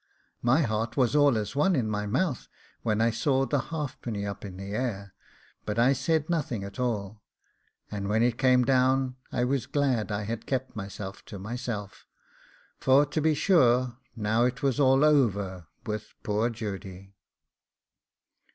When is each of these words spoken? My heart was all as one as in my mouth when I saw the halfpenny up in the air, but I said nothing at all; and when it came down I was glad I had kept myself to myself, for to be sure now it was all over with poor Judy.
My 0.41 0.63
heart 0.63 0.97
was 0.97 1.15
all 1.15 1.37
as 1.37 1.55
one 1.55 1.75
as 1.75 1.81
in 1.81 1.87
my 1.87 2.07
mouth 2.07 2.47
when 2.81 3.01
I 3.01 3.11
saw 3.11 3.45
the 3.45 3.59
halfpenny 3.69 4.25
up 4.25 4.43
in 4.43 4.57
the 4.57 4.71
air, 4.73 5.13
but 5.63 5.77
I 5.77 5.93
said 5.93 6.27
nothing 6.27 6.63
at 6.63 6.79
all; 6.79 7.21
and 7.91 8.09
when 8.09 8.23
it 8.23 8.39
came 8.39 8.65
down 8.65 9.17
I 9.31 9.43
was 9.43 9.67
glad 9.67 10.11
I 10.11 10.23
had 10.23 10.47
kept 10.47 10.75
myself 10.75 11.23
to 11.25 11.37
myself, 11.37 12.07
for 12.79 13.05
to 13.05 13.21
be 13.21 13.35
sure 13.35 13.99
now 14.15 14.43
it 14.45 14.63
was 14.63 14.79
all 14.79 15.05
over 15.05 15.67
with 15.85 16.15
poor 16.23 16.49
Judy. 16.49 17.13